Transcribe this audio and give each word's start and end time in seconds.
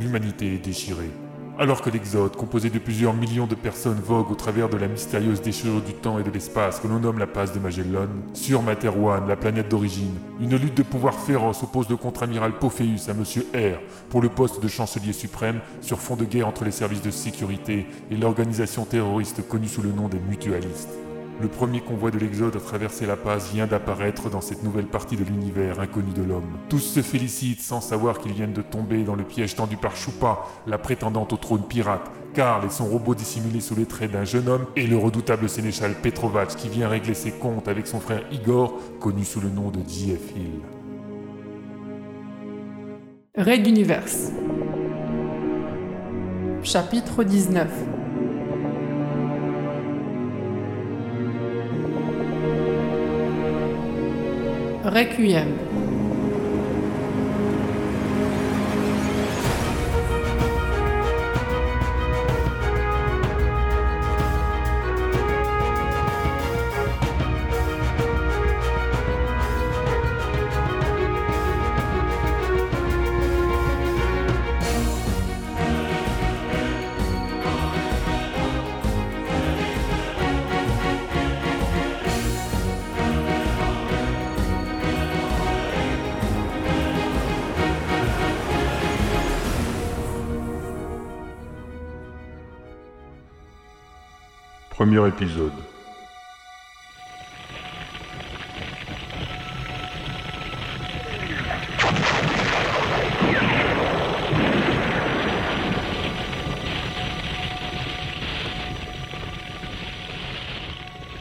l'humanité 0.00 0.54
est 0.54 0.64
déchirée. 0.64 1.10
Alors 1.60 1.82
que 1.82 1.90
l'Exode, 1.90 2.36
composé 2.36 2.70
de 2.70 2.78
plusieurs 2.78 3.14
millions 3.14 3.48
de 3.48 3.56
personnes, 3.56 3.98
vogue 3.98 4.30
au 4.30 4.36
travers 4.36 4.68
de 4.68 4.76
la 4.76 4.86
mystérieuse 4.86 5.42
déchirure 5.42 5.82
du 5.82 5.92
temps 5.92 6.20
et 6.20 6.22
de 6.22 6.30
l'espace 6.30 6.78
que 6.78 6.86
l'on 6.86 7.00
nomme 7.00 7.18
la 7.18 7.26
passe 7.26 7.52
de 7.52 7.58
Magellan, 7.58 8.06
sur 8.32 8.62
Materwan, 8.62 9.26
la 9.26 9.34
planète 9.34 9.68
d'origine, 9.68 10.14
une 10.40 10.54
lutte 10.54 10.76
de 10.76 10.84
pouvoir 10.84 11.14
féroce 11.18 11.64
oppose 11.64 11.88
le 11.88 11.96
contre-amiral 11.96 12.52
Pophéus 12.52 13.08
à 13.08 13.14
Monsieur 13.14 13.44
R 13.54 13.80
pour 14.08 14.22
le 14.22 14.28
poste 14.28 14.62
de 14.62 14.68
chancelier 14.68 15.12
suprême 15.12 15.58
sur 15.80 15.98
fond 15.98 16.14
de 16.14 16.24
guerre 16.24 16.46
entre 16.46 16.64
les 16.64 16.70
services 16.70 17.02
de 17.02 17.10
sécurité 17.10 17.86
et 18.08 18.16
l'organisation 18.16 18.84
terroriste 18.84 19.46
connue 19.48 19.66
sous 19.66 19.82
le 19.82 19.90
nom 19.90 20.06
des 20.06 20.20
mutualistes. 20.20 21.07
Le 21.40 21.46
premier 21.46 21.80
convoi 21.80 22.10
de 22.10 22.18
l'Exode 22.18 22.56
à 22.56 22.58
traverser 22.58 23.06
la 23.06 23.16
passe 23.16 23.52
vient 23.52 23.68
d'apparaître 23.68 24.28
dans 24.28 24.40
cette 24.40 24.64
nouvelle 24.64 24.86
partie 24.86 25.16
de 25.16 25.22
l'univers 25.22 25.78
inconnu 25.78 26.10
de 26.12 26.22
l'homme. 26.22 26.58
Tous 26.68 26.80
se 26.80 27.00
félicitent 27.00 27.60
sans 27.60 27.80
savoir 27.80 28.18
qu'ils 28.18 28.32
viennent 28.32 28.52
de 28.52 28.62
tomber 28.62 29.04
dans 29.04 29.14
le 29.14 29.22
piège 29.22 29.54
tendu 29.54 29.76
par 29.76 29.94
Choupa, 29.94 30.40
la 30.66 30.78
prétendante 30.78 31.32
au 31.32 31.36
trône 31.36 31.62
pirate, 31.62 32.10
Karl 32.34 32.66
et 32.66 32.70
son 32.70 32.86
robot 32.86 33.14
dissimulé 33.14 33.60
sous 33.60 33.76
les 33.76 33.86
traits 33.86 34.10
d'un 34.10 34.24
jeune 34.24 34.48
homme, 34.48 34.66
et 34.74 34.88
le 34.88 34.96
redoutable 34.96 35.48
sénéchal 35.48 35.94
Petrovac 35.94 36.56
qui 36.56 36.68
vient 36.68 36.88
régler 36.88 37.14
ses 37.14 37.30
comptes 37.30 37.68
avec 37.68 37.86
son 37.86 38.00
frère 38.00 38.24
Igor, 38.32 38.74
connu 38.98 39.24
sous 39.24 39.40
le 39.40 39.48
nom 39.48 39.70
de 39.70 39.78
J.F. 39.86 40.36
Hill. 40.36 40.60
Raid 43.36 43.62
d'univers. 43.62 44.02
Chapitre 46.64 47.22
19 47.22 47.70
Requiem. 54.88 55.87
Épisode. 94.88 95.52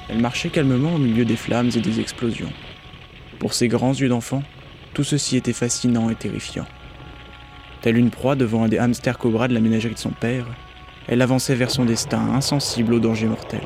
Elle 0.07 0.21
marchait 0.21 0.49
calmement 0.49 0.95
au 0.95 0.97
milieu 0.97 1.25
des 1.25 1.35
flammes 1.35 1.69
et 1.75 1.81
des 1.81 1.99
explosions. 1.99 2.51
Pour 3.39 3.53
ses 3.53 3.67
grands 3.67 3.93
yeux 3.93 4.07
d'enfant, 4.07 4.43
tout 4.93 5.03
ceci 5.03 5.35
était 5.35 5.51
fascinant 5.51 6.09
et 6.09 6.15
terrifiant. 6.15 6.65
Telle 7.81 7.97
une 7.97 8.11
proie 8.11 8.35
devant 8.37 8.63
un 8.63 8.69
des 8.69 8.77
hamsters 8.77 9.17
cobras 9.17 9.49
de 9.49 9.53
la 9.53 9.59
ménagerie 9.59 9.93
de 9.93 9.99
son 9.99 10.11
père, 10.11 10.45
elle 11.07 11.21
avançait 11.21 11.55
vers 11.55 11.71
son 11.71 11.85
destin, 11.85 12.19
insensible 12.33 12.93
au 12.93 12.99
danger 12.99 13.27
mortel. 13.27 13.61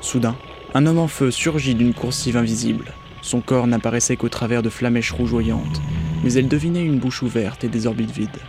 Soudain, 0.00 0.36
un 0.74 0.86
homme 0.86 0.98
en 0.98 1.08
feu 1.08 1.30
surgit 1.30 1.74
d'une 1.74 1.94
coursive 1.94 2.36
invisible. 2.36 2.92
Son 3.22 3.40
corps 3.40 3.66
n'apparaissait 3.66 4.16
qu'au 4.16 4.28
travers 4.28 4.62
de 4.62 4.68
flamèches 4.68 5.12
rougeoyantes, 5.12 5.80
mais 6.24 6.34
elle 6.34 6.48
devinait 6.48 6.84
une 6.84 6.98
bouche 6.98 7.22
ouverte 7.22 7.64
et 7.64 7.68
des 7.68 7.86
orbites 7.86 8.10
vides. 8.10 8.40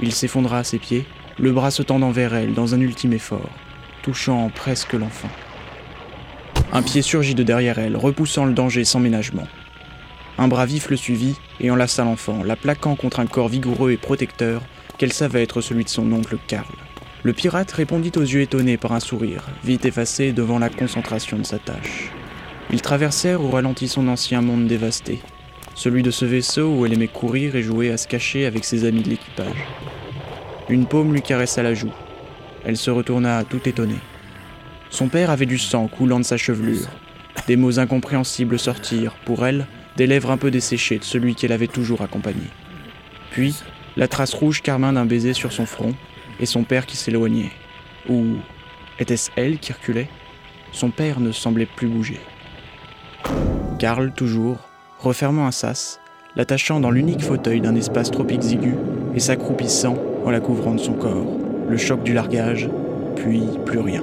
Il 0.00 0.12
s'effondra 0.12 0.58
à 0.58 0.64
ses 0.64 0.78
pieds, 0.78 1.06
le 1.38 1.52
bras 1.52 1.70
se 1.70 1.82
tendant 1.82 2.10
vers 2.10 2.34
elle 2.34 2.54
dans 2.54 2.74
un 2.74 2.80
ultime 2.80 3.12
effort, 3.12 3.50
touchant 4.02 4.50
presque 4.54 4.94
l'enfant. 4.94 5.30
Un 6.72 6.82
pied 6.82 7.02
surgit 7.02 7.34
de 7.34 7.42
derrière 7.42 7.78
elle, 7.78 7.96
repoussant 7.96 8.44
le 8.44 8.54
danger 8.54 8.84
sans 8.84 9.00
ménagement. 9.00 9.46
Un 10.38 10.48
bras 10.48 10.64
vif 10.64 10.88
le 10.90 10.96
suivit 10.96 11.36
et 11.60 11.70
enlaça 11.70 12.04
l'enfant, 12.04 12.42
la 12.42 12.56
plaquant 12.56 12.96
contre 12.96 13.20
un 13.20 13.26
corps 13.26 13.48
vigoureux 13.48 13.92
et 13.92 13.96
protecteur 13.96 14.62
qu'elle 14.98 15.12
savait 15.12 15.42
être 15.42 15.60
celui 15.60 15.84
de 15.84 15.88
son 15.88 16.10
oncle 16.12 16.36
Karl. 16.46 16.74
Le 17.22 17.32
pirate 17.32 17.70
répondit 17.70 18.12
aux 18.16 18.22
yeux 18.22 18.40
étonnés 18.40 18.76
par 18.76 18.92
un 18.92 19.00
sourire, 19.00 19.48
vite 19.64 19.84
effacé 19.84 20.32
devant 20.32 20.58
la 20.58 20.68
concentration 20.68 21.38
de 21.38 21.44
sa 21.44 21.58
tâche. 21.58 22.10
Ils 22.72 22.82
traversèrent 22.82 23.42
au 23.42 23.50
ralenti 23.50 23.86
son 23.86 24.08
ancien 24.08 24.40
monde 24.40 24.66
dévasté, 24.66 25.20
celui 25.74 26.02
de 26.02 26.10
ce 26.10 26.24
vaisseau 26.24 26.74
où 26.74 26.86
elle 26.86 26.94
aimait 26.94 27.08
courir 27.08 27.54
et 27.54 27.62
jouer 27.62 27.90
à 27.90 27.96
se 27.96 28.08
cacher 28.08 28.46
avec 28.46 28.64
ses 28.64 28.84
amis 28.84 29.02
de 29.02 29.10
l'équipage. 29.10 29.66
Une 30.68 30.86
paume 30.86 31.12
lui 31.12 31.22
caressa 31.22 31.62
la 31.62 31.74
joue. 31.74 31.92
Elle 32.64 32.76
se 32.76 32.90
retourna 32.90 33.44
tout 33.44 33.68
étonnée. 33.68 34.00
Son 34.90 35.08
père 35.08 35.30
avait 35.30 35.46
du 35.46 35.58
sang 35.58 35.88
coulant 35.88 36.18
de 36.18 36.24
sa 36.24 36.36
chevelure. 36.36 36.88
Des 37.46 37.56
mots 37.56 37.78
incompréhensibles 37.78 38.58
sortirent, 38.58 39.14
pour 39.24 39.46
elle, 39.46 39.66
des 39.96 40.06
lèvres 40.06 40.30
un 40.30 40.36
peu 40.36 40.50
desséchées 40.50 40.98
de 40.98 41.04
celui 41.04 41.34
qu'elle 41.34 41.52
avait 41.52 41.66
toujours 41.66 42.02
accompagné. 42.02 42.44
Puis, 43.30 43.56
la 43.96 44.08
trace 44.08 44.34
rouge 44.34 44.62
carmin 44.62 44.92
d'un 44.92 45.04
baiser 45.04 45.32
sur 45.32 45.52
son 45.52 45.66
front, 45.66 45.94
et 46.40 46.46
son 46.46 46.64
père 46.64 46.86
qui 46.86 46.96
s'éloignait. 46.96 47.52
Ou 48.08 48.36
était-ce 48.98 49.30
elle 49.36 49.58
qui 49.58 49.72
reculait? 49.72 50.08
Son 50.72 50.90
père 50.90 51.20
ne 51.20 51.32
semblait 51.32 51.66
plus 51.66 51.88
bouger. 51.88 52.20
Karl, 53.78 54.12
toujours, 54.12 54.58
refermant 54.98 55.46
un 55.46 55.50
sas, 55.50 56.00
l'attachant 56.36 56.80
dans 56.80 56.90
l'unique 56.90 57.22
fauteuil 57.22 57.60
d'un 57.60 57.74
espace 57.74 58.10
trop 58.10 58.26
exigu 58.26 58.74
et 59.14 59.20
s'accroupissant 59.20 59.96
en 60.24 60.30
la 60.30 60.40
couvrant 60.40 60.74
de 60.74 60.80
son 60.80 60.94
corps. 60.94 61.26
Le 61.68 61.76
choc 61.76 62.02
du 62.02 62.14
largage, 62.14 62.68
puis 63.16 63.42
plus 63.64 63.80
rien. 63.80 64.02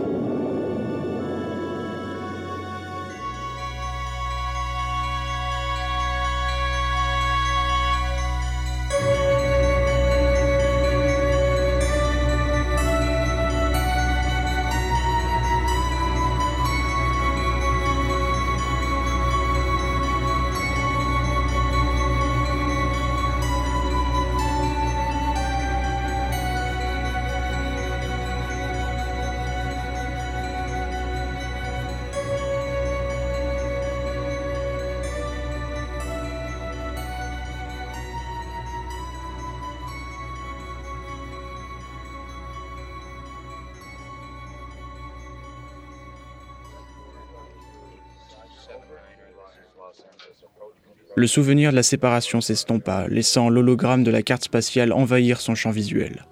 Le 51.20 51.28
souvenir 51.28 51.72
de 51.72 51.76
la 51.76 51.84
séparation 51.84 52.40
s'estompa, 52.40 53.10
laissant 53.10 53.50
l'hologramme 53.50 54.06
de 54.06 54.10
la 54.10 54.22
carte 54.22 54.46
spatiale 54.46 54.94
envahir 54.94 55.42
son 55.42 55.54
champ 55.54 55.70
visuel. 55.70 56.24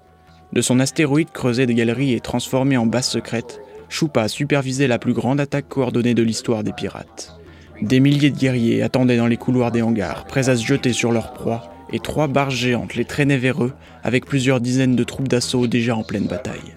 De 0.54 0.62
son 0.62 0.80
astéroïde 0.80 1.30
creusé 1.30 1.66
des 1.66 1.74
galeries 1.74 2.14
et 2.14 2.22
transformé 2.22 2.78
en 2.78 2.86
base 2.86 3.10
secrète, 3.10 3.60
Choupa 3.90 4.30
supervisait 4.30 4.88
la 4.88 4.98
plus 4.98 5.12
grande 5.12 5.42
attaque 5.42 5.68
coordonnée 5.68 6.14
de 6.14 6.24
l'histoire 6.24 6.64
des 6.64 6.72
pirates. 6.72 7.38
Des 7.82 8.00
milliers 8.00 8.32
de 8.32 8.38
guerriers 8.38 8.82
attendaient 8.82 9.18
dans 9.18 9.28
les 9.28 9.36
couloirs 9.36 9.74
des 9.74 9.82
hangars, 9.82 10.24
prêts 10.24 10.48
à 10.48 10.56
se 10.56 10.66
jeter 10.66 10.94
sur 10.94 11.12
leur 11.12 11.34
proie, 11.34 11.70
et 11.92 12.00
trois 12.00 12.30
barges 12.30 12.56
géantes 12.56 12.96
les 12.96 13.04
traînaient 13.04 13.38
vers 13.38 13.62
eux, 13.66 13.74
avec 14.06 14.26
plusieurs 14.26 14.62
dizaines 14.62 14.96
de 14.96 15.04
troupes 15.04 15.28
d'assaut 15.28 15.68
déjà 15.68 15.98
en 15.98 16.04
pleine 16.04 16.28
bataille. 16.28 16.77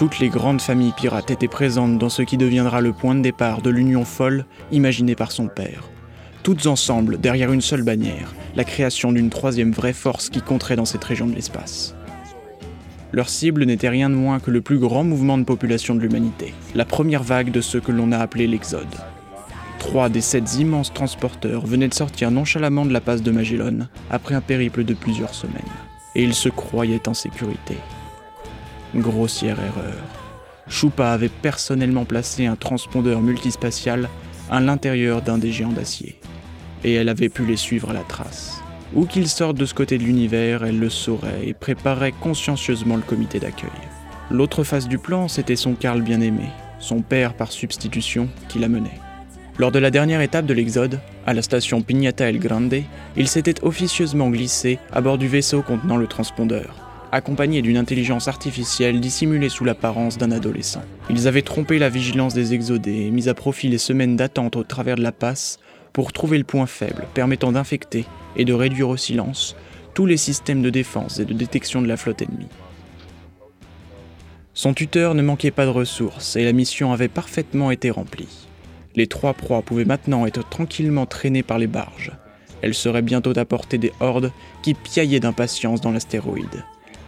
Toutes 0.00 0.18
les 0.18 0.30
grandes 0.30 0.62
familles 0.62 0.94
pirates 0.96 1.30
étaient 1.30 1.46
présentes 1.46 1.98
dans 1.98 2.08
ce 2.08 2.22
qui 2.22 2.38
deviendra 2.38 2.80
le 2.80 2.94
point 2.94 3.14
de 3.14 3.20
départ 3.20 3.60
de 3.60 3.68
l'union 3.68 4.06
folle 4.06 4.46
imaginée 4.72 5.14
par 5.14 5.30
son 5.30 5.46
père. 5.46 5.90
Toutes 6.42 6.66
ensemble, 6.66 7.20
derrière 7.20 7.52
une 7.52 7.60
seule 7.60 7.82
bannière, 7.82 8.34
la 8.56 8.64
création 8.64 9.12
d'une 9.12 9.28
troisième 9.28 9.72
vraie 9.72 9.92
force 9.92 10.30
qui 10.30 10.40
compterait 10.40 10.76
dans 10.76 10.86
cette 10.86 11.04
région 11.04 11.26
de 11.26 11.34
l'espace. 11.34 11.94
Leur 13.12 13.28
cible 13.28 13.66
n'était 13.66 13.90
rien 13.90 14.08
de 14.08 14.14
moins 14.14 14.40
que 14.40 14.50
le 14.50 14.62
plus 14.62 14.78
grand 14.78 15.04
mouvement 15.04 15.36
de 15.36 15.44
population 15.44 15.94
de 15.94 16.00
l'humanité, 16.00 16.54
la 16.74 16.86
première 16.86 17.22
vague 17.22 17.50
de 17.50 17.60
ce 17.60 17.76
que 17.76 17.92
l'on 17.92 18.10
a 18.10 18.16
appelé 18.16 18.46
l'Exode. 18.46 18.96
Trois 19.78 20.08
des 20.08 20.22
sept 20.22 20.54
immenses 20.58 20.94
transporteurs 20.94 21.66
venaient 21.66 21.88
de 21.88 21.94
sortir 21.94 22.30
nonchalamment 22.30 22.86
de 22.86 22.94
la 22.94 23.02
passe 23.02 23.22
de 23.22 23.32
Magellan 23.32 23.80
après 24.10 24.34
un 24.34 24.40
périple 24.40 24.82
de 24.82 24.94
plusieurs 24.94 25.34
semaines. 25.34 25.60
Et 26.14 26.24
ils 26.24 26.34
se 26.34 26.48
croyaient 26.48 27.06
en 27.06 27.12
sécurité. 27.12 27.76
Grossière 28.94 29.58
erreur. 29.60 29.94
Choupa 30.68 31.12
avait 31.12 31.28
personnellement 31.28 32.04
placé 32.04 32.46
un 32.46 32.56
transpondeur 32.56 33.20
multispatial 33.20 34.08
à 34.50 34.60
l'intérieur 34.60 35.22
d'un 35.22 35.38
des 35.38 35.52
géants 35.52 35.72
d'acier. 35.72 36.18
Et 36.82 36.94
elle 36.94 37.08
avait 37.08 37.28
pu 37.28 37.44
les 37.44 37.56
suivre 37.56 37.90
à 37.90 37.92
la 37.92 38.00
trace. 38.00 38.60
Où 38.94 39.06
qu'ils 39.06 39.28
sortent 39.28 39.58
de 39.58 39.66
ce 39.66 39.74
côté 39.74 39.98
de 39.98 40.02
l'univers, 40.02 40.64
elle 40.64 40.78
le 40.78 40.90
saurait 40.90 41.46
et 41.46 41.54
préparait 41.54 42.12
consciencieusement 42.12 42.96
le 42.96 43.02
comité 43.02 43.38
d'accueil. 43.38 43.70
L'autre 44.30 44.64
face 44.64 44.88
du 44.88 44.98
plan, 44.98 45.28
c'était 45.28 45.56
son 45.56 45.74
Karl 45.74 46.02
bien-aimé, 46.02 46.48
son 46.80 47.02
père 47.02 47.34
par 47.34 47.52
substitution, 47.52 48.28
qui 48.48 48.58
la 48.58 48.68
menait. 48.68 49.00
Lors 49.58 49.70
de 49.70 49.78
la 49.78 49.90
dernière 49.90 50.22
étape 50.22 50.46
de 50.46 50.54
l'Exode, 50.54 51.00
à 51.26 51.34
la 51.34 51.42
station 51.42 51.82
Pignata 51.82 52.28
El 52.28 52.38
Grande, 52.38 52.82
il 53.16 53.28
s'était 53.28 53.62
officieusement 53.62 54.30
glissé 54.30 54.78
à 54.92 55.00
bord 55.00 55.18
du 55.18 55.28
vaisseau 55.28 55.62
contenant 55.62 55.96
le 55.96 56.06
transpondeur, 56.06 56.74
accompagné 57.12 57.62
d'une 57.62 57.76
intelligence 57.76 58.28
artificielle 58.28 59.00
dissimulée 59.00 59.48
sous 59.48 59.64
l'apparence 59.64 60.18
d'un 60.18 60.30
adolescent. 60.30 60.82
Ils 61.08 61.28
avaient 61.28 61.42
trompé 61.42 61.78
la 61.78 61.88
vigilance 61.88 62.34
des 62.34 62.54
exodés 62.54 63.06
et 63.06 63.10
mis 63.10 63.28
à 63.28 63.34
profit 63.34 63.68
les 63.68 63.78
semaines 63.78 64.16
d'attente 64.16 64.56
au 64.56 64.64
travers 64.64 64.96
de 64.96 65.02
la 65.02 65.12
passe 65.12 65.58
pour 65.92 66.12
trouver 66.12 66.38
le 66.38 66.44
point 66.44 66.66
faible 66.66 67.06
permettant 67.14 67.52
d'infecter 67.52 68.04
et 68.36 68.44
de 68.44 68.52
réduire 68.52 68.88
au 68.88 68.96
silence 68.96 69.56
tous 69.94 70.06
les 70.06 70.16
systèmes 70.16 70.62
de 70.62 70.70
défense 70.70 71.18
et 71.18 71.24
de 71.24 71.34
détection 71.34 71.82
de 71.82 71.88
la 71.88 71.96
flotte 71.96 72.22
ennemie. 72.22 72.46
Son 74.54 74.74
tuteur 74.74 75.14
ne 75.14 75.22
manquait 75.22 75.50
pas 75.50 75.64
de 75.64 75.70
ressources 75.70 76.36
et 76.36 76.44
la 76.44 76.52
mission 76.52 76.92
avait 76.92 77.08
parfaitement 77.08 77.70
été 77.70 77.90
remplie. 77.90 78.46
Les 78.96 79.06
trois 79.06 79.34
proies 79.34 79.62
pouvaient 79.62 79.84
maintenant 79.84 80.26
être 80.26 80.48
tranquillement 80.48 81.06
traînées 81.06 81.42
par 81.42 81.58
les 81.58 81.66
barges. 81.66 82.12
Elles 82.62 82.74
seraient 82.74 83.02
bientôt 83.02 83.38
à 83.38 83.44
portée 83.44 83.78
des 83.78 83.92
hordes 84.00 84.32
qui 84.62 84.74
piaillaient 84.74 85.20
d'impatience 85.20 85.80
dans 85.80 85.92
l'astéroïde. 85.92 86.64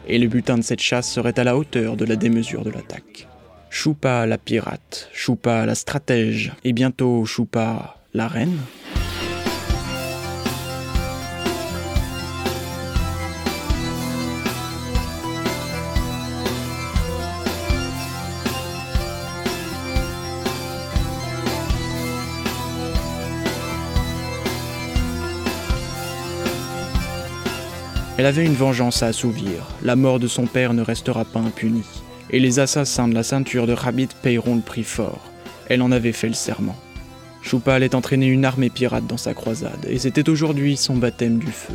Et 0.08 0.19
le 0.19 0.28
butin 0.28 0.58
de 0.58 0.62
cette 0.62 0.81
chasse 0.81 1.10
serait 1.10 1.38
à 1.38 1.44
la 1.44 1.56
hauteur 1.56 1.96
de 1.96 2.04
la 2.04 2.16
démesure 2.16 2.64
de 2.64 2.70
l'attaque. 2.70 3.28
Choupa 3.70 4.26
la 4.26 4.37
pirate, 4.37 5.08
Choupa 5.12 5.64
la 5.64 5.75
stratège, 5.75 6.52
et 6.64 6.72
bientôt 6.72 7.25
Choupa 7.25 7.96
la 8.12 8.28
reine 8.28 8.58
Elle 28.22 28.28
avait 28.28 28.46
une 28.46 28.54
vengeance 28.54 29.02
à 29.02 29.08
assouvir. 29.08 29.66
La 29.82 29.96
mort 29.96 30.20
de 30.20 30.28
son 30.28 30.46
père 30.46 30.74
ne 30.74 30.82
restera 30.82 31.24
pas 31.24 31.40
impunie. 31.40 31.82
Et 32.30 32.38
les 32.38 32.60
assassins 32.60 33.08
de 33.08 33.14
la 33.14 33.24
ceinture 33.24 33.66
de 33.66 33.72
Rabbit 33.72 34.10
paieront 34.22 34.54
le 34.54 34.60
prix 34.60 34.84
fort. 34.84 35.19
Elle 35.69 35.82
en 35.82 35.90
avait 35.90 36.12
fait 36.12 36.28
le 36.28 36.34
serment. 36.34 36.76
Choupa 37.42 37.74
allait 37.74 37.96
entraîner 37.96 38.28
une 38.28 38.44
armée 38.44 38.70
pirate 38.70 39.08
dans 39.08 39.16
sa 39.16 39.34
croisade, 39.34 39.88
et 39.88 39.98
c'était 39.98 40.28
aujourd'hui 40.28 40.76
son 40.76 40.94
baptême 40.94 41.38
du 41.38 41.50
feu. 41.50 41.74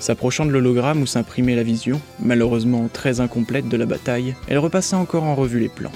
S'approchant 0.00 0.44
de 0.44 0.50
l'hologramme 0.50 1.02
où 1.02 1.06
s'imprimait 1.06 1.54
la 1.54 1.62
vision, 1.62 2.00
malheureusement 2.18 2.88
très 2.92 3.20
incomplète 3.20 3.68
de 3.68 3.76
la 3.76 3.86
bataille, 3.86 4.34
elle 4.48 4.58
repassa 4.58 4.96
encore 4.96 5.22
en 5.22 5.36
revue 5.36 5.60
les 5.60 5.68
plans. 5.68 5.92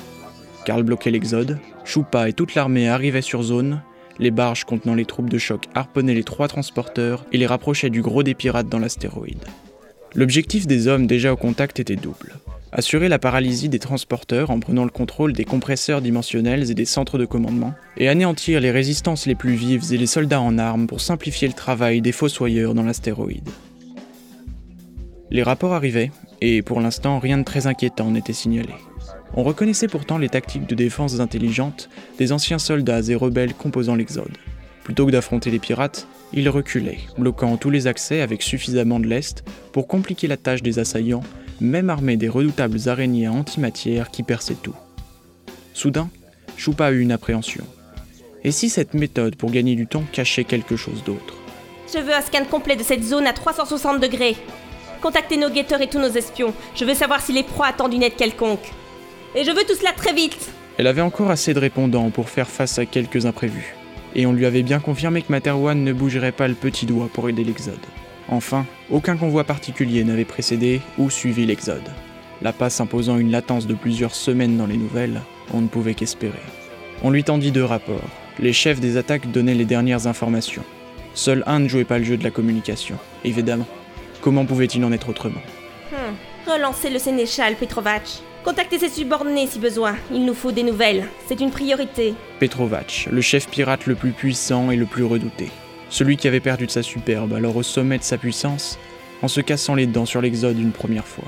Karl 0.67 0.85
bloquait 0.85 1.11
l'exode, 1.11 1.59
Choupa 1.85 2.29
et 2.29 2.33
toute 2.33 2.55
l'armée 2.55 2.89
arrivaient 2.89 3.23
sur 3.23 3.43
zone, 3.43 3.83
les 4.21 4.31
barges 4.31 4.63
contenant 4.63 4.95
les 4.95 5.05
troupes 5.05 5.31
de 5.31 5.39
choc 5.39 5.67
harponnaient 5.75 6.15
les 6.15 6.23
trois 6.23 6.47
transporteurs 6.47 7.27
et 7.33 7.39
les 7.39 7.47
rapprochaient 7.47 7.91
du 7.91 8.03
gros 8.03 8.23
des 8.23 8.35
pirates 8.35 8.69
dans 8.69 8.79
l'astéroïde. 8.79 9.45
L'objectif 10.17 10.69
des 10.69 10.87
hommes 10.87 11.09
déjà 11.09 11.33
au 11.33 11.37
contact 11.37 11.81
était 11.81 11.97
double. 11.97 12.35
Assurer 12.71 13.09
la 13.09 13.19
paralysie 13.19 13.69
des 13.69 13.81
transporteurs 13.81 14.51
en 14.51 14.61
prenant 14.61 14.85
le 14.85 14.91
contrôle 14.91 15.33
des 15.33 15.45
compresseurs 15.45 16.01
dimensionnels 16.01 16.71
et 16.71 16.75
des 16.75 16.85
centres 16.85 17.19
de 17.19 17.25
commandement, 17.25 17.75
et 17.97 18.09
anéantir 18.09 18.61
les 18.61 18.71
résistances 18.71 19.27
les 19.27 19.35
plus 19.35 19.55
vives 19.55 19.93
et 19.93 19.97
les 19.97 20.07
soldats 20.07 20.41
en 20.41 20.57
armes 20.57 20.87
pour 20.87 21.01
simplifier 21.01 21.49
le 21.49 21.55
travail 21.55 22.01
des 22.01 22.13
fossoyeurs 22.13 22.75
dans 22.75 22.85
l'astéroïde. 22.85 23.49
Les 25.31 25.43
rapports 25.43 25.73
arrivaient, 25.73 26.13
et 26.41 26.63
pour 26.63 26.81
l'instant 26.81 27.19
rien 27.19 27.39
de 27.39 27.45
très 27.45 27.67
inquiétant 27.67 28.13
n'était 28.13 28.33
signalé. 28.33 28.75
On 29.35 29.43
reconnaissait 29.43 29.89
pourtant 29.89 30.19
les 30.19 30.29
tactiques 30.29 30.69
de 30.69 30.77
défense 30.77 31.19
intelligentes 31.19 31.89
des 32.19 32.31
anciens 32.31 32.61
soldats 32.61 33.03
et 33.09 33.17
rebelles 33.17 33.55
composant 33.55 33.97
l'Exode. 33.97 34.39
Plutôt 34.85 35.07
que 35.07 35.11
d'affronter 35.11 35.51
les 35.51 35.59
pirates, 35.59 36.07
ils 36.37 36.49
reculaient, 36.49 36.99
bloquant 37.17 37.57
tous 37.57 37.71
les 37.71 37.87
accès 37.87 38.21
avec 38.21 38.43
suffisamment 38.43 38.99
de 38.99 39.07
lest 39.07 39.45
pour 39.73 39.87
compliquer 39.87 40.27
la 40.27 40.37
tâche 40.37 40.63
des 40.63 40.79
assaillants, 40.79 41.23
même 41.61 41.91
armés 41.91 42.17
des 42.17 42.29
redoutables 42.29 42.89
araignées 42.89 43.29
antimatière 43.29 44.11
qui 44.11 44.25
perçaient 44.25 44.55
tout. 44.55 44.75
Soudain, 45.73 46.11
Choupa 46.57 46.91
eut 46.91 47.01
une 47.01 47.13
appréhension. 47.13 47.65
Et 48.43 48.51
si 48.51 48.69
cette 48.69 48.95
méthode 48.95 49.37
pour 49.37 49.51
gagner 49.51 49.77
du 49.77 49.87
temps 49.87 50.05
cachait 50.13 50.45
quelque 50.45 50.77
chose 50.77 51.05
d'autre? 51.05 51.35
Je 51.93 52.01
veux 52.01 52.15
un 52.15 52.21
scan 52.21 52.45
complet 52.51 52.77
de 52.77 52.83
cette 52.83 53.05
zone 53.05 53.27
à 53.27 53.33
360 53.33 54.01
degrés. 54.01 54.37
Contactez 55.01 55.37
nos 55.37 55.51
guetteurs 55.51 55.83
et 55.83 55.89
tous 55.89 56.01
nos 56.01 56.11
espions. 56.11 56.53
Je 56.75 56.85
veux 56.85 56.95
savoir 56.95 57.21
si 57.21 57.33
les 57.33 57.45
proies 57.45 57.67
attendent 57.67 57.95
une 57.95 58.03
aide 58.03 58.17
quelconque. 58.17 58.73
Et 59.37 59.45
je 59.45 59.51
veux 59.51 59.65
tout 59.65 59.75
cela 59.75 59.93
très 59.93 60.13
vite. 60.13 60.51
Elle 60.79 60.89
avait 60.89 61.01
encore 61.01 61.31
assez 61.31 61.55
de 61.55 61.61
répondants 61.61 62.11
pour 62.11 62.29
faire 62.29 62.49
face 62.49 62.79
à 62.79 62.87
quelques 62.87 63.27
imprévus 63.27 63.75
et 64.15 64.27
on 64.27 64.33
lui 64.33 64.47
avait 64.47 64.63
bien 64.63 64.81
confirmé 64.81 65.23
que 65.23 65.31
Materwan 65.31 65.83
ne 65.83 65.93
bougerait 65.93 66.33
pas 66.33 66.49
le 66.49 66.55
petit 66.55 66.87
doigt 66.87 67.09
pour 67.13 67.29
aider 67.29 67.45
l'Exode. 67.45 67.75
Enfin, 68.29 68.67
aucun 68.91 69.17
convoi 69.17 69.45
particulier 69.45 70.05
n'avait 70.05 70.25
précédé 70.25 70.81
ou 70.99 71.11
suivi 71.11 71.47
l'Exode. 71.47 71.91
La 72.43 72.53
passe 72.53 72.81
imposant 72.81 73.19
une 73.19 73.31
latence 73.31 73.67
de 73.67 73.75
plusieurs 73.75 74.15
semaines 74.15 74.57
dans 74.57 74.67
les 74.67 74.77
nouvelles, 74.77 75.21
on 75.53 75.61
ne 75.61 75.69
pouvait 75.69 75.95
qu'espérer. 75.95 76.33
On 77.03 77.11
lui 77.11 77.25
tendit 77.25 77.53
deux 77.53 77.65
rapports. 77.65 78.09
Les 78.39 78.53
chefs 78.53 78.81
des 78.81 78.97
attaques 78.97 79.31
donnaient 79.31 79.55
les 79.55 79.65
dernières 79.65 80.07
informations. 80.07 80.65
Seul 81.15 81.45
un 81.47 81.61
ne 81.61 81.69
jouait 81.69 81.85
pas 81.85 81.99
le 81.99 82.05
jeu 82.05 82.17
de 82.17 82.25
la 82.25 82.31
communication, 82.31 82.97
évidemment. 83.25 83.67
Comment 84.21 84.47
pouvait-il 84.47 84.85
en 84.85 84.93
être 84.93 85.11
autrement? 85.11 85.43
Hmm. 85.93 86.51
Relancez 86.51 86.91
le 86.91 86.99
sénéchal 86.99 87.55
Petrovac. 87.55 88.03
Contactez 88.45 88.79
ses 88.79 88.91
subordonnés 88.91 89.47
si 89.47 89.59
besoin. 89.59 89.97
Il 90.13 90.27
nous 90.27 90.35
faut 90.35 90.53
des 90.53 90.63
nouvelles. 90.63 91.07
C'est 91.27 91.41
une 91.41 91.51
priorité. 91.51 92.13
Petrovac, 92.41 93.09
le 93.11 93.23
chef 93.23 93.49
pirate 93.49 93.87
le 93.87 93.95
plus 93.95 94.11
puissant 94.11 94.71
et 94.71 94.77
le 94.77 94.85
plus 94.85 95.03
redouté. 95.03 95.49
Celui 95.89 96.19
qui 96.19 96.29
avait 96.29 96.41
perdu 96.41 96.67
de 96.67 96.71
sa 96.71 96.83
superbe, 96.83 97.33
alors 97.33 97.57
au 97.57 97.63
sommet 97.63 97.97
de 97.97 98.03
sa 98.03 98.19
puissance, 98.19 98.79
en 99.23 99.29
se 99.29 99.41
cassant 99.41 99.75
les 99.75 99.87
dents 99.87 100.05
sur 100.05 100.21
l'Exode 100.21 100.59
une 100.59 100.73
première 100.73 101.07
fois. 101.07 101.25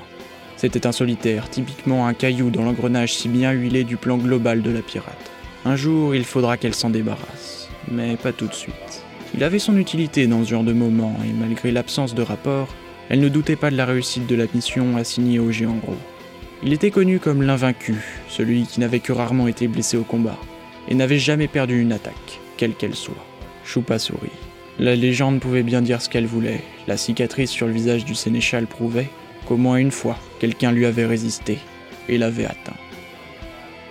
C'était 0.58 0.86
un 0.86 0.92
solitaire, 0.92 1.48
typiquement 1.48 2.06
un 2.06 2.12
caillou 2.12 2.50
dans 2.50 2.64
l'engrenage 2.64 3.14
si 3.14 3.30
bien 3.30 3.52
huilé 3.52 3.84
du 3.84 3.96
plan 3.96 4.18
global 4.18 4.60
de 4.60 4.70
la 4.70 4.82
pirate. 4.82 5.30
Un 5.64 5.76
jour, 5.76 6.14
il 6.14 6.24
faudra 6.24 6.58
qu'elle 6.58 6.74
s'en 6.74 6.90
débarrasse, 6.90 7.70
mais 7.90 8.16
pas 8.16 8.32
tout 8.32 8.46
de 8.46 8.54
suite. 8.54 9.02
Il 9.34 9.42
avait 9.42 9.58
son 9.58 9.78
utilité 9.78 10.26
dans 10.26 10.44
ce 10.44 10.50
genre 10.50 10.64
de 10.64 10.74
moment, 10.74 11.16
et 11.24 11.32
malgré 11.32 11.70
l'absence 11.70 12.14
de 12.14 12.22
rapport, 12.22 12.68
elle 13.08 13.20
ne 13.20 13.28
doutait 13.30 13.56
pas 13.56 13.70
de 13.70 13.76
la 13.76 13.86
réussite 13.86 14.26
de 14.26 14.34
la 14.34 14.44
mission 14.52 14.98
assignée 14.98 15.38
au 15.38 15.50
géant 15.50 15.76
gros. 15.76 15.96
Il 16.62 16.72
était 16.72 16.90
connu 16.90 17.18
comme 17.18 17.42
l'invaincu, 17.42 17.96
celui 18.28 18.62
qui 18.62 18.80
n'avait 18.80 19.00
que 19.00 19.12
rarement 19.12 19.46
été 19.46 19.68
blessé 19.68 19.96
au 19.96 20.04
combat, 20.04 20.38
et 20.88 20.94
n'avait 20.94 21.18
jamais 21.18 21.48
perdu 21.48 21.80
une 21.80 21.92
attaque, 21.92 22.40
quelle 22.56 22.74
qu'elle 22.74 22.94
soit. 22.94 23.14
Choupa 23.64 23.98
sourit. 23.98 24.30
La 24.78 24.94
légende 24.94 25.40
pouvait 25.40 25.62
bien 25.62 25.82
dire 25.82 26.00
ce 26.00 26.08
qu'elle 26.08 26.26
voulait, 26.26 26.62
la 26.86 26.96
cicatrice 26.96 27.50
sur 27.50 27.66
le 27.66 27.72
visage 27.72 28.04
du 28.04 28.14
sénéchal 28.14 28.66
prouvait 28.66 29.08
qu'au 29.46 29.56
moins 29.56 29.76
une 29.76 29.90
fois, 29.90 30.18
quelqu'un 30.38 30.72
lui 30.72 30.86
avait 30.86 31.06
résisté 31.06 31.58
et 32.08 32.18
l'avait 32.18 32.46
atteint. 32.46 32.76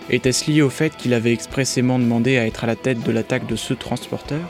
Était-ce 0.10 0.50
lié 0.50 0.62
au 0.62 0.70
fait 0.70 0.96
qu'il 0.96 1.14
avait 1.14 1.34
expressément 1.34 1.98
demandé 1.98 2.38
à 2.38 2.46
être 2.46 2.64
à 2.64 2.68
la 2.68 2.76
tête 2.76 3.02
de 3.02 3.12
l'attaque 3.12 3.48
de 3.48 3.56
ce 3.56 3.74
transporteur? 3.74 4.48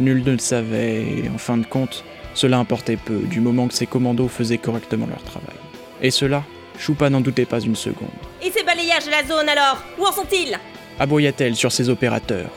Nul 0.00 0.22
ne 0.24 0.32
le 0.32 0.38
savait, 0.38 1.02
et 1.02 1.28
en 1.28 1.38
fin 1.38 1.56
de 1.56 1.66
compte, 1.66 2.04
cela 2.34 2.58
importait 2.58 2.96
peu, 2.96 3.18
du 3.18 3.40
moment 3.40 3.66
que 3.66 3.74
ses 3.74 3.86
commandos 3.86 4.28
faisaient 4.28 4.58
correctement 4.58 5.06
leur 5.06 5.22
travail. 5.24 5.56
Et 6.00 6.12
cela, 6.12 6.44
Choupa 6.78 7.10
n'en 7.10 7.20
doutait 7.20 7.44
pas 7.44 7.60
une 7.60 7.76
seconde. 7.76 8.08
Et 8.42 8.50
ces 8.50 8.62
balayages 8.64 9.06
de 9.06 9.10
la 9.10 9.24
zone 9.24 9.48
alors 9.48 9.82
Où 9.98 10.04
en 10.04 10.12
sont-ils? 10.12 10.56
Aboya-t-elle 10.98 11.56
sur 11.56 11.72
ses 11.72 11.88
opérateurs? 11.88 12.50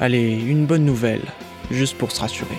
Allez, 0.00 0.32
une 0.32 0.66
bonne 0.66 0.84
nouvelle, 0.84 1.22
juste 1.70 1.96
pour 1.96 2.10
se 2.10 2.20
rassurer. 2.20 2.58